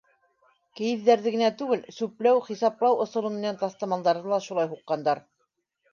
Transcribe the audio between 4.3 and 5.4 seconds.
ла шулай һуҡҡандар.